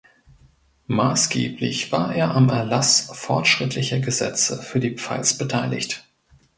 Maßgeblich 0.87 1.91
war 1.91 2.15
er 2.15 2.33
am 2.35 2.49
Erlass 2.49 3.11
fortschrittlicher 3.13 3.99
Gesetze 3.99 4.59
für 4.63 4.79
die 4.79 4.95
Pfalz 4.95 5.37
beteiligt. 5.37 6.07